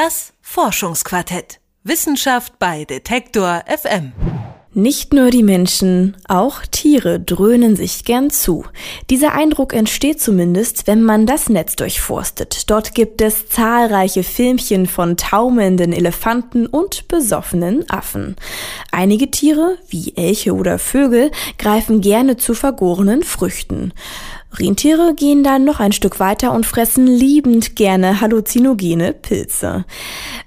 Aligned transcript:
Das 0.00 0.32
Forschungsquartett. 0.42 1.58
Wissenschaft 1.82 2.60
bei 2.60 2.84
Detektor 2.84 3.64
FM. 3.66 4.12
Nicht 4.72 5.12
nur 5.12 5.30
die 5.30 5.42
Menschen, 5.42 6.16
auch 6.28 6.60
Tiere 6.70 7.18
dröhnen 7.18 7.74
sich 7.74 8.04
gern 8.04 8.30
zu. 8.30 8.64
Dieser 9.10 9.32
Eindruck 9.32 9.74
entsteht 9.74 10.20
zumindest, 10.20 10.86
wenn 10.86 11.02
man 11.02 11.26
das 11.26 11.48
Netz 11.48 11.74
durchforstet. 11.74 12.70
Dort 12.70 12.94
gibt 12.94 13.20
es 13.20 13.48
zahlreiche 13.48 14.22
Filmchen 14.22 14.86
von 14.86 15.16
taumelnden 15.16 15.92
Elefanten 15.92 16.68
und 16.68 17.08
besoffenen 17.08 17.90
Affen. 17.90 18.36
Einige 18.92 19.32
Tiere, 19.32 19.78
wie 19.88 20.16
Elche 20.16 20.54
oder 20.54 20.78
Vögel, 20.78 21.32
greifen 21.58 22.02
gerne 22.02 22.36
zu 22.36 22.54
vergorenen 22.54 23.24
Früchten. 23.24 23.92
Rentiere 24.52 25.14
gehen 25.14 25.44
dann 25.44 25.64
noch 25.64 25.78
ein 25.78 25.92
Stück 25.92 26.20
weiter 26.20 26.52
und 26.52 26.66
fressen 26.66 27.06
liebend 27.06 27.76
gerne 27.76 28.20
halluzinogene 28.20 29.12
Pilze. 29.12 29.84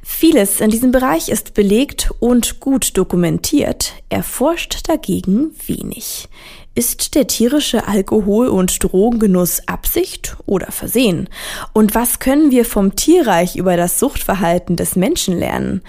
Vieles 0.01 0.59
in 0.59 0.69
diesem 0.69 0.91
Bereich 0.91 1.29
ist 1.29 1.53
belegt 1.53 2.11
und 2.19 2.59
gut 2.59 2.97
dokumentiert, 2.97 3.93
erforscht 4.09 4.89
dagegen 4.89 5.51
wenig. 5.65 6.27
Ist 6.73 7.15
der 7.15 7.27
tierische 7.27 7.85
Alkohol- 7.85 8.47
und 8.47 8.81
Drogengenuss 8.81 9.67
Absicht 9.67 10.37
oder 10.45 10.71
Versehen? 10.71 11.27
Und 11.73 11.95
was 11.95 12.19
können 12.19 12.49
wir 12.49 12.63
vom 12.63 12.95
Tierreich 12.95 13.57
über 13.57 13.75
das 13.75 13.99
Suchtverhalten 13.99 14.77
des 14.77 14.95
Menschen 14.95 15.37
lernen? 15.37 15.81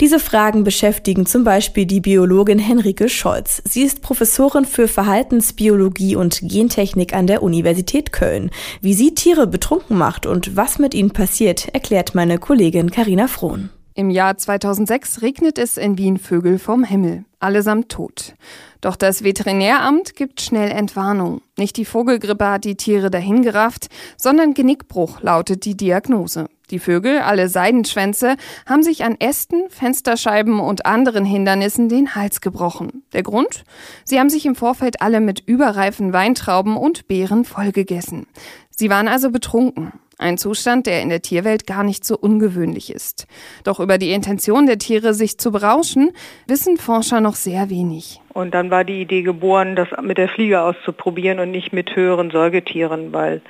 Diese 0.00 0.18
Fragen 0.18 0.64
beschäftigen 0.64 1.26
zum 1.26 1.44
Beispiel 1.44 1.84
die 1.84 2.00
Biologin 2.00 2.58
Henrike 2.58 3.10
Scholz. 3.10 3.60
Sie 3.68 3.82
ist 3.82 4.00
Professorin 4.00 4.64
für 4.64 4.88
Verhaltensbiologie 4.88 6.16
und 6.16 6.40
Gentechnik 6.42 7.12
an 7.12 7.26
der 7.26 7.42
Universität 7.42 8.10
Köln. 8.10 8.50
Wie 8.80 8.94
sie 8.94 9.12
Tiere 9.14 9.46
betrunken 9.46 9.98
macht 9.98 10.24
und 10.24 10.56
was 10.56 10.78
mit 10.78 10.94
ihnen 10.94 11.10
passiert, 11.10 11.68
erklärt 11.74 12.14
meine 12.14 12.38
Kollegin 12.38 12.90
Karina 12.90 13.26
Frohn. 13.26 13.68
Im 14.00 14.08
Jahr 14.08 14.38
2006 14.38 15.20
regnet 15.20 15.58
es 15.58 15.76
in 15.76 15.98
Wien 15.98 16.16
Vögel 16.16 16.58
vom 16.58 16.84
Himmel, 16.84 17.26
allesamt 17.38 17.90
tot. 17.90 18.32
Doch 18.80 18.96
das 18.96 19.24
Veterinäramt 19.24 20.16
gibt 20.16 20.40
schnell 20.40 20.70
Entwarnung. 20.70 21.42
Nicht 21.58 21.76
die 21.76 21.84
Vogelgrippe 21.84 22.48
hat 22.48 22.64
die 22.64 22.76
Tiere 22.76 23.10
dahingerafft, 23.10 23.88
sondern 24.16 24.54
Genickbruch 24.54 25.20
lautet 25.20 25.66
die 25.66 25.76
Diagnose. 25.76 26.46
Die 26.70 26.78
Vögel, 26.78 27.18
alle 27.18 27.50
Seidenschwänze, 27.50 28.36
haben 28.64 28.82
sich 28.82 29.04
an 29.04 29.16
Ästen, 29.18 29.68
Fensterscheiben 29.68 30.60
und 30.60 30.86
anderen 30.86 31.26
Hindernissen 31.26 31.90
den 31.90 32.14
Hals 32.14 32.40
gebrochen. 32.40 33.02
Der 33.12 33.22
Grund? 33.22 33.64
Sie 34.06 34.18
haben 34.18 34.30
sich 34.30 34.46
im 34.46 34.54
Vorfeld 34.54 35.02
alle 35.02 35.20
mit 35.20 35.40
überreifen 35.40 36.14
Weintrauben 36.14 36.78
und 36.78 37.06
Beeren 37.06 37.44
vollgegessen. 37.44 38.26
Sie 38.70 38.88
waren 38.88 39.08
also 39.08 39.30
betrunken. 39.30 39.92
Ein 40.20 40.36
Zustand, 40.36 40.86
der 40.86 41.00
in 41.00 41.08
der 41.08 41.22
Tierwelt 41.22 41.66
gar 41.66 41.82
nicht 41.82 42.04
so 42.04 42.14
ungewöhnlich 42.14 42.92
ist. 42.92 43.26
Doch 43.64 43.80
über 43.80 43.96
die 43.96 44.12
Intention 44.12 44.66
der 44.66 44.76
Tiere, 44.76 45.14
sich 45.14 45.38
zu 45.38 45.50
berauschen, 45.50 46.10
wissen 46.46 46.76
Forscher 46.76 47.22
noch 47.22 47.36
sehr 47.36 47.70
wenig. 47.70 48.20
Und 48.34 48.52
dann 48.52 48.70
war 48.70 48.84
die 48.84 49.00
Idee 49.00 49.22
geboren, 49.22 49.76
das 49.76 49.88
mit 50.02 50.18
der 50.18 50.28
Fliege 50.28 50.60
auszuprobieren 50.60 51.38
und 51.38 51.50
nicht 51.50 51.72
mit 51.72 51.96
höheren 51.96 52.30
Säugetieren, 52.30 53.14
weil 53.14 53.40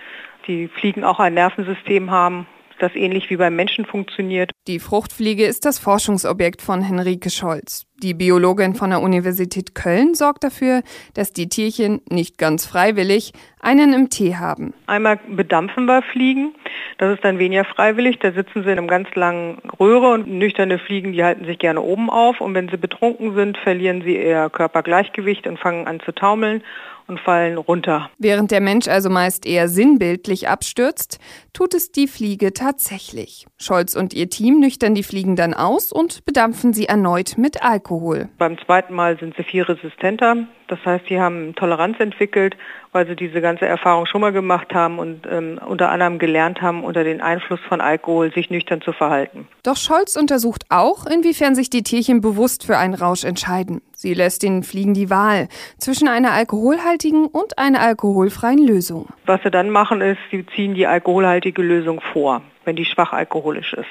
die 0.47 0.69
Fliegen 0.69 1.03
auch 1.03 1.19
ein 1.19 1.35
Nervensystem 1.35 2.13
haben 2.13 2.47
das 2.81 2.95
ähnlich 2.95 3.31
wie 3.31 3.37
beim 3.37 3.55
Menschen 3.55 3.85
funktioniert. 3.85 4.51
Die 4.67 4.79
Fruchtfliege 4.79 5.45
ist 5.45 5.65
das 5.65 5.79
Forschungsobjekt 5.79 6.63
von 6.63 6.83
Henrike 6.83 7.31
Scholz. 7.31 7.87
Die 8.03 8.15
Biologin 8.15 8.75
von 8.75 8.89
der 8.89 9.03
Universität 9.03 9.75
Köln 9.75 10.15
sorgt 10.15 10.43
dafür, 10.43 10.83
dass 11.13 11.35
die 11.35 11.51
Tierchen 11.51 12.01
nicht 12.09 12.39
ganz 12.39 12.65
freiwillig 12.65 13.35
einen 13.61 13.93
im 13.93 14.09
Tee 14.09 14.37
haben. 14.37 14.73
Einmal 14.87 15.21
bedampfen 15.29 15.85
wir 15.85 16.01
Fliegen. 16.01 16.55
Das 16.97 17.13
ist 17.15 17.23
dann 17.23 17.39
weniger 17.39 17.67
freiwillig. 17.67 18.19
Da 18.19 18.33
sitzen 18.33 18.63
sie 18.65 18.71
in 18.71 18.79
einem 18.79 18.89
ganz 18.89 19.15
langen 19.15 19.59
Röhre 19.79 20.13
und 20.13 20.29
nüchterne 20.29 20.79
Fliegen, 20.79 21.13
die 21.13 21.23
halten 21.23 21.45
sich 21.45 21.59
gerne 21.59 21.83
oben 21.83 22.09
auf. 22.09 22.41
Und 22.41 22.55
wenn 22.55 22.71
sie 22.71 22.79
betrunken 22.79 23.35
sind, 23.35 23.59
verlieren 23.59 24.01
sie 24.01 24.17
ihr 24.17 24.49
Körpergleichgewicht 24.49 25.47
und 25.47 25.59
fangen 25.59 25.87
an 25.87 26.01
zu 26.01 26.13
taumeln 26.13 26.63
und 27.11 27.21
fallen 27.21 27.59
runter. 27.59 28.09
Während 28.19 28.51
der 28.51 28.61
Mensch 28.61 28.89
also 28.89 29.11
meist 29.11 29.45
eher 29.45 29.69
sinnbildlich 29.69 30.49
abstürzt, 30.49 31.19
tut 31.53 31.75
es 31.75 31.93
die 31.93 32.07
Fliege 32.07 32.55
tatsächlich. 32.55 33.47
Scholz 33.59 33.97
und 33.97 34.15
ihr 34.15 34.31
Team 34.31 34.61
nüchtern 34.61 34.95
die 34.95 35.03
Fliegen 35.03 35.37
dann 35.37 35.53
aus 35.53 35.93
und 35.93 36.25
bedampfen 36.25 36.73
sie 36.73 36.87
erneut 36.87 37.37
mit 37.37 37.63
Alkohol. 37.63 37.90
Beim 38.39 38.59
zweiten 38.59 38.95
Mal 38.95 39.19
sind 39.19 39.35
sie 39.37 39.43
viel 39.43 39.63
resistenter. 39.63 40.37
Das 40.69 40.79
heißt, 40.85 41.07
sie 41.09 41.21
haben 41.21 41.55
Toleranz 41.57 41.99
entwickelt, 41.99 42.57
weil 42.93 43.07
sie 43.07 43.17
diese 43.17 43.41
ganze 43.41 43.67
Erfahrung 43.67 44.07
schon 44.07 44.21
mal 44.21 44.33
gemacht 44.33 44.73
haben 44.73 44.99
und 44.99 45.27
ähm, 45.29 45.59
unter 45.67 45.91
anderem 45.91 46.19
gelernt 46.19 46.63
haben, 46.63 46.85
unter 46.85 47.03
den 47.03 47.21
Einfluss 47.21 47.61
von 47.69 47.81
Alkohol 47.81 48.33
sich 48.33 48.51
nüchtern 48.51 48.81
zu 48.81 48.93
verhalten. 48.93 49.49
Doch 49.65 49.77
Scholz 49.77 50.17
untersucht 50.17 50.65
auch, 50.69 51.07
inwiefern 51.07 51.55
sich 51.55 51.71
die 51.71 51.83
Tierchen 51.83 52.21
bewusst 52.21 52.65
für 52.65 52.79
einen 52.79 52.95
Rausch 52.95 53.25
entscheiden. 53.25 53.83
Sie 53.93 54.15
lässt 54.15 54.43
den 54.43 54.63
Fliegen 54.63 54.95
die 54.95 55.11
Wahl 55.11 55.49
zwischen 55.79 56.09
einer 56.09 56.33
alkoholhaltigen 56.33 57.27
und 57.27 57.59
einer 57.59 57.81
alkoholfreien 57.81 58.65
Lösung. 58.65 59.09
Was 59.27 59.43
sie 59.43 59.51
dann 59.51 59.71
machen, 59.71 60.01
ist, 60.01 60.19
sie 60.31 60.47
ziehen 60.55 60.75
die 60.75 60.87
alkoholhaltige 60.87 61.63
Lösung 61.63 62.01
vor, 62.13 62.43
wenn 62.65 62.77
die 62.77 62.85
schwach 62.85 63.13
alkoholisch 63.13 63.73
ist. 63.75 63.89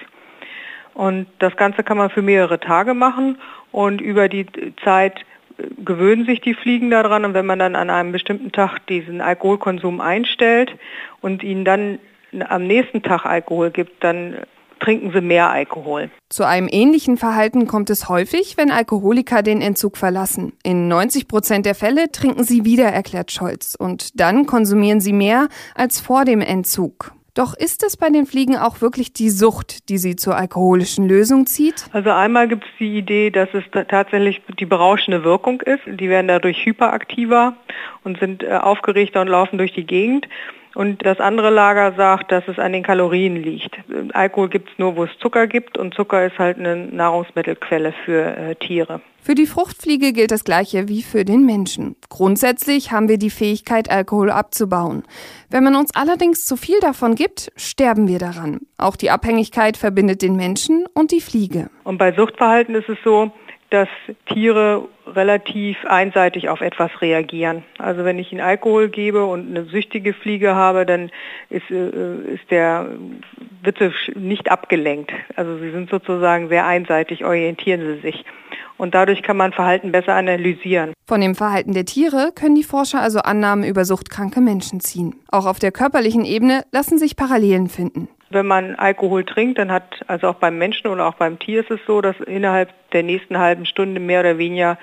Und 0.99 1.27
das 1.39 1.55
Ganze 1.55 1.81
kann 1.81 1.95
man 1.95 2.09
für 2.09 2.21
mehrere 2.21 2.59
Tage 2.59 2.93
machen 2.93 3.37
und 3.71 4.01
über 4.01 4.27
die 4.27 4.45
Zeit 4.83 5.21
gewöhnen 5.85 6.25
sich 6.25 6.41
die 6.41 6.53
Fliegen 6.53 6.89
daran 6.89 7.23
und 7.23 7.33
wenn 7.33 7.45
man 7.45 7.57
dann 7.57 7.77
an 7.77 7.89
einem 7.89 8.11
bestimmten 8.11 8.51
Tag 8.51 8.85
diesen 8.87 9.21
Alkoholkonsum 9.21 10.01
einstellt 10.01 10.73
und 11.21 11.41
ihnen 11.41 11.63
dann 11.63 11.99
am 12.49 12.67
nächsten 12.67 13.01
Tag 13.01 13.25
Alkohol 13.25 13.71
gibt, 13.71 14.03
dann 14.03 14.39
trinken 14.81 15.13
sie 15.13 15.21
mehr 15.21 15.49
Alkohol. 15.49 16.09
Zu 16.27 16.45
einem 16.45 16.67
ähnlichen 16.69 17.15
Verhalten 17.15 17.65
kommt 17.65 17.89
es 17.89 18.09
häufig, 18.09 18.57
wenn 18.57 18.69
Alkoholiker 18.69 19.41
den 19.41 19.61
Entzug 19.61 19.95
verlassen. 19.95 20.51
In 20.63 20.89
90 20.89 21.29
Prozent 21.29 21.65
der 21.65 21.75
Fälle 21.75 22.11
trinken 22.11 22.43
sie 22.43 22.65
wieder, 22.65 22.89
erklärt 22.89 23.31
Scholz. 23.31 23.75
Und 23.75 24.19
dann 24.19 24.45
konsumieren 24.45 24.99
sie 24.99 25.13
mehr 25.13 25.47
als 25.75 26.01
vor 26.01 26.25
dem 26.25 26.41
Entzug. 26.41 27.13
Doch 27.33 27.53
ist 27.53 27.83
es 27.83 27.97
bei 27.97 28.09
den 28.09 28.25
Fliegen 28.25 28.57
auch 28.57 28.81
wirklich 28.81 29.13
die 29.13 29.29
Sucht, 29.29 29.89
die 29.89 29.97
sie 29.97 30.15
zur 30.15 30.35
alkoholischen 30.35 31.07
Lösung 31.07 31.45
zieht? 31.45 31.85
Also 31.93 32.11
einmal 32.11 32.47
gibt 32.47 32.63
es 32.63 32.69
die 32.79 32.97
Idee, 32.97 33.29
dass 33.29 33.49
es 33.53 33.63
tatsächlich 33.87 34.41
die 34.59 34.65
berauschende 34.65 35.23
Wirkung 35.23 35.61
ist. 35.61 35.81
Die 35.85 36.09
werden 36.09 36.27
dadurch 36.27 36.65
hyperaktiver 36.65 37.55
und 38.03 38.19
sind 38.19 38.43
äh, 38.43 38.49
aufgeregter 38.49 39.21
und 39.21 39.27
laufen 39.27 39.57
durch 39.57 39.73
die 39.73 39.85
Gegend. 39.85 40.27
Und 40.75 41.05
das 41.05 41.19
andere 41.19 41.49
Lager 41.49 41.93
sagt, 41.93 42.31
dass 42.31 42.47
es 42.47 42.59
an 42.59 42.73
den 42.73 42.83
Kalorien 42.83 43.35
liegt. 43.35 43.75
Alkohol 44.13 44.49
gibt 44.49 44.69
es 44.69 44.77
nur, 44.77 44.95
wo 44.95 45.03
es 45.03 45.09
Zucker 45.19 45.47
gibt 45.47 45.77
und 45.77 45.93
Zucker 45.95 46.25
ist 46.25 46.37
halt 46.37 46.59
eine 46.59 46.75
Nahrungsmittelquelle 46.75 47.93
für 48.05 48.37
äh, 48.37 48.55
Tiere. 48.55 49.01
Für 49.21 49.35
die 49.35 49.47
Fruchtfliege 49.47 50.13
gilt 50.13 50.31
das 50.31 50.43
Gleiche 50.43 50.87
wie 50.87 51.01
für 51.01 51.25
den 51.25 51.45
Menschen. 51.45 51.95
Grundsätzlich 52.09 52.91
haben 52.91 53.09
wir 53.09 53.17
die 53.17 53.29
Fähigkeit, 53.29 53.91
Alkohol 53.91 54.31
abzubauen. 54.31 55.03
Wenn 55.49 55.63
man 55.63 55.75
uns 55.75 55.93
allerdings 55.93 56.45
zu 56.45 56.55
viel 56.55 56.79
davon 56.79 57.15
gibt, 57.15 57.51
sterben 57.55 58.07
wir 58.07 58.19
daran. 58.19 58.61
Auch 58.77 58.95
die 58.95 59.09
Abhängigkeit 59.09 59.75
verbindet 59.75 60.21
den 60.21 60.35
Menschen 60.35 60.85
und 60.93 61.11
die 61.11 61.21
Fliege. 61.21 61.69
Und 61.83 61.97
bei 61.97 62.13
Suchtverhalten 62.13 62.75
ist 62.75 62.87
es 62.87 62.97
so, 63.03 63.31
dass 63.69 63.87
Tiere 64.25 64.87
relativ 65.05 65.77
einseitig 65.85 66.49
auf 66.49 66.61
etwas 66.61 66.89
reagieren. 67.01 67.63
Also 67.77 68.03
wenn 68.03 68.17
ich 68.17 68.31
ihnen 68.31 68.41
Alkohol 68.41 68.89
gebe 68.89 69.25
und 69.25 69.49
eine 69.49 69.65
süchtige 69.65 70.13
Fliege 70.13 70.55
habe, 70.55 70.85
dann 70.85 71.11
ist, 71.49 71.69
äh, 71.69 72.33
ist 72.33 72.49
der 72.49 72.87
Witze 73.63 73.93
nicht 74.15 74.51
abgelenkt. 74.51 75.11
Also 75.35 75.57
sie 75.59 75.71
sind 75.71 75.89
sozusagen 75.89 76.49
sehr 76.49 76.65
einseitig, 76.65 77.25
orientieren 77.25 77.81
sie 77.81 78.01
sich. 78.01 78.25
Und 78.77 78.95
dadurch 78.95 79.23
kann 79.23 79.37
man 79.37 79.51
Verhalten 79.51 79.91
besser 79.91 80.15
analysieren. 80.15 80.93
Von 81.05 81.21
dem 81.21 81.35
Verhalten 81.35 81.73
der 81.73 81.85
Tiere 81.85 82.31
können 82.33 82.55
die 82.55 82.63
Forscher 82.63 83.01
also 83.01 83.19
Annahmen 83.19 83.65
über 83.65 83.83
suchtkranke 83.83 84.39
Menschen 84.41 84.79
ziehen. 84.79 85.15
Auch 85.29 85.45
auf 85.45 85.59
der 85.59 85.71
körperlichen 85.71 86.23
Ebene 86.23 86.63
lassen 86.71 86.97
sich 86.97 87.17
Parallelen 87.17 87.67
finden. 87.67 88.07
Wenn 88.29 88.45
man 88.45 88.75
Alkohol 88.75 89.23
trinkt, 89.23 89.57
dann 89.57 89.71
hat, 89.71 90.01
also 90.07 90.27
auch 90.27 90.35
beim 90.35 90.57
Menschen 90.57 90.87
oder 90.87 91.07
auch 91.07 91.15
beim 91.15 91.39
Tier 91.39 91.61
ist 91.61 91.71
es 91.71 91.79
so, 91.87 92.01
dass 92.01 92.19
innerhalb 92.19 92.69
der 92.91 93.03
nächsten 93.03 93.39
halben 93.39 93.65
Stunde 93.65 93.99
mehr 93.99 94.19
oder 94.19 94.37
weniger 94.37 94.77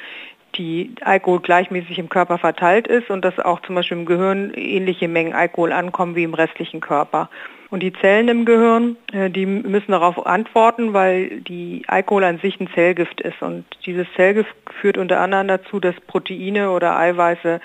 die 0.57 0.95
Alkohol 1.03 1.41
gleichmäßig 1.41 1.99
im 1.99 2.09
Körper 2.09 2.39
verteilt 2.39 2.87
ist 2.87 3.11
und 3.11 3.25
dass 3.25 3.39
auch 3.39 3.61
zum 3.61 3.75
Beispiel 3.75 3.99
im 3.99 4.07
Gehirn 4.07 4.53
ähnliche 4.55 5.09
Mengen 5.09 5.35
Alkohol 5.35 5.73
ankommen 5.73 6.17
wie 6.17 6.25
im 6.25 6.35
restlichen 6.35 6.81
Körper. 6.81 7.29
Und 7.69 7.83
die 7.83 7.93
Zellen 7.93 8.29
im 8.29 8.45
Gehirn, 8.45 8.97
äh, 9.13 9.29
die 9.29 9.45
müssen 9.45 9.91
darauf 9.91 10.25
antworten, 10.25 10.93
weil 10.93 11.41
die 11.41 11.83
Alkohol 11.89 12.25
an 12.25 12.39
sich 12.39 12.61
ein 12.61 12.71
Zellgift 12.75 13.21
ist. 13.21 13.43
Und 13.43 13.65
dieses 13.85 14.07
Zellgift 14.15 14.55
führt 14.81 14.99
unter 14.99 15.21
anderem 15.21 15.49
dazu, 15.49 15.81
dass 15.81 15.95
Proteine 16.07 16.71
oder 16.71 16.97
Eiweiße 16.97 17.61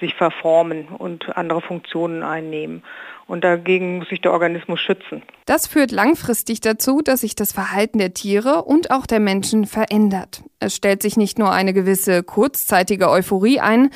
sich 0.00 0.14
verformen 0.14 0.88
und 0.88 1.36
andere 1.36 1.60
Funktionen 1.60 2.22
einnehmen. 2.22 2.82
Und 3.26 3.42
dagegen 3.42 3.98
muss 3.98 4.08
sich 4.08 4.20
der 4.20 4.32
Organismus 4.32 4.80
schützen. 4.80 5.22
Das 5.46 5.66
führt 5.66 5.92
langfristig 5.92 6.60
dazu, 6.60 7.00
dass 7.02 7.22
sich 7.22 7.34
das 7.34 7.52
Verhalten 7.52 7.98
der 7.98 8.12
Tiere 8.12 8.64
und 8.64 8.90
auch 8.90 9.06
der 9.06 9.20
Menschen 9.20 9.66
verändert. 9.66 10.42
Es 10.60 10.76
stellt 10.76 11.00
sich 11.00 11.16
nicht 11.16 11.38
nur 11.38 11.50
eine 11.50 11.72
gewisse 11.72 12.22
kurzzeitige 12.22 13.08
Euphorie 13.08 13.60
ein, 13.60 13.90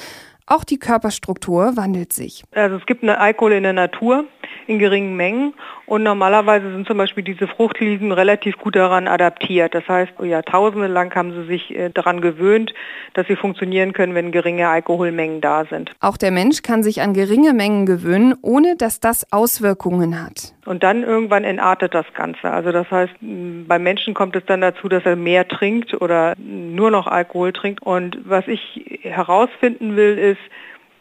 auch 0.47 0.65
die 0.65 0.79
Körperstruktur 0.79 1.77
wandelt 1.77 2.15
sich. 2.15 2.43
Also 2.53 2.77
es 2.77 2.87
gibt 2.87 3.03
eine 3.03 3.19
Alkohol 3.19 3.53
in 3.53 3.65
der 3.65 3.75
Natur, 3.75 4.25
in 4.69 4.79
geringen 4.79 5.17
Mengen. 5.17 5.55
Und 5.87 6.03
normalerweise 6.03 6.71
sind 6.71 6.87
zum 6.87 6.99
Beispiel 6.99 7.25
diese 7.25 7.49
Fruchtfliesen 7.49 8.13
relativ 8.13 8.59
gut 8.59 8.77
daran 8.77 9.09
adaptiert. 9.09 9.75
Das 9.75 9.89
heißt, 9.89 10.13
Jahrtausende 10.23 10.87
lang 10.87 11.15
haben 11.15 11.33
sie 11.33 11.47
sich 11.47 11.75
äh, 11.75 11.89
daran 11.89 12.21
gewöhnt, 12.21 12.75
dass 13.15 13.27
sie 13.27 13.37
funktionieren 13.37 13.95
können, 13.95 14.15
wenn 14.15 14.31
geringe 14.31 14.69
Alkoholmengen 14.69 15.41
da 15.41 15.65
sind. 15.65 15.91
Auch 16.01 16.19
der 16.19 16.31
Mensch 16.31 16.63
kann 16.63 16.83
sich 16.83 17.01
an 17.01 17.15
geringe 17.15 17.55
Mengen 17.55 17.87
gewöhnen, 17.87 18.35
ohne 18.43 18.77
dass 18.77 19.01
das 19.01 19.33
Auswirkungen 19.33 20.23
hat. 20.23 20.53
Und 20.67 20.83
dann 20.83 21.03
irgendwann 21.03 21.45
entartet 21.45 21.95
das 21.95 22.05
Ganze. 22.13 22.51
Also 22.51 22.71
das 22.71 22.91
heißt, 22.91 23.15
beim 23.21 23.83
Menschen 23.83 24.13
kommt 24.13 24.37
es 24.37 24.45
dann 24.45 24.61
dazu, 24.61 24.89
dass 24.91 25.05
er 25.07 25.17
mehr 25.17 25.49
trinkt 25.49 25.95
oder 25.95 26.35
nur 26.37 26.91
noch 26.91 27.07
Alkohol 27.07 27.55
trinkt. 27.55 27.83
Und 27.83 28.19
was 28.25 28.47
ich 28.47 29.01
herausfinden 29.03 29.97
will, 29.97 30.19
ist, 30.19 30.41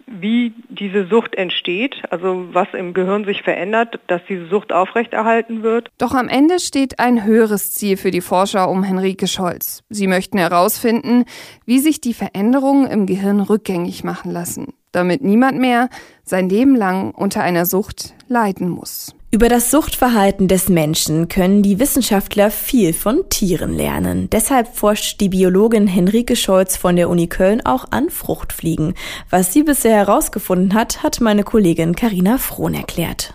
wie 0.08 0.54
diese 0.70 1.06
Sucht 1.08 1.36
entsteht, 1.36 2.02
also 2.10 2.48
was 2.54 2.68
im 2.74 2.94
Gehirn 2.94 3.26
sich 3.26 3.44
verändert, 3.44 4.00
dass 4.08 4.22
diese 4.28 4.48
Sucht 4.48 4.72
aufrechterhalten 4.72 5.64
wird. 5.64 5.92
Doch 5.98 6.14
am 6.14 6.30
Ende 6.30 6.60
steht 6.60 7.00
ein 7.00 7.26
höheres 7.26 7.74
Ziel 7.74 7.98
für 7.98 8.12
die 8.12 8.22
Forscher 8.22 8.70
um 8.70 8.84
Henrike 8.84 9.28
Scholz. 9.28 9.84
Sie 9.90 10.08
möchten 10.08 10.38
herausfinden, 10.38 11.26
wie 11.66 11.80
sich 11.80 12.00
die 12.00 12.14
Veränderungen 12.14 12.88
im 12.88 13.06
Gehirn 13.06 13.42
rückgängig 13.42 14.04
machen 14.04 14.32
lassen, 14.32 14.74
damit 14.94 15.22
niemand 15.22 15.60
mehr 15.60 15.90
sein 16.24 16.48
Leben 16.48 16.76
lang 16.76 17.12
unter 17.12 17.44
einer 17.44 17.66
Sucht 17.66 18.14
leiden 18.28 18.70
muss. 18.70 19.17
Über 19.30 19.50
das 19.50 19.72
Suchtverhalten 19.72 20.48
des 20.48 20.70
Menschen 20.70 21.28
können 21.28 21.62
die 21.62 21.80
Wissenschaftler 21.80 22.50
viel 22.50 22.94
von 22.94 23.28
Tieren 23.30 23.74
lernen. 23.74 24.30
Deshalb 24.30 24.74
forscht 24.74 25.20
die 25.20 25.28
Biologin 25.28 25.86
Henrike 25.86 26.38
Scholz 26.38 26.78
von 26.78 26.96
der 26.96 27.10
Uni 27.10 27.28
Köln 27.28 27.66
auch 27.66 27.86
an 27.92 28.10
Fruchtfliegen. 28.10 28.94
Was 29.30 29.52
sie 29.52 29.64
bisher 29.64 29.98
herausgefunden 29.98 30.74
hat, 30.74 31.04
hat 31.04 31.20
meine 31.20 31.44
Kollegin 31.44 31.94
Karina 31.94 32.38
Frohn 32.38 32.74
erklärt. 32.74 33.34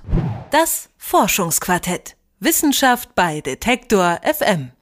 Das 0.50 0.88
Forschungsquartett. 0.96 2.16
Wissenschaft 2.40 3.14
bei 3.14 3.42
Detektor 3.42 4.18
FM. 4.24 4.72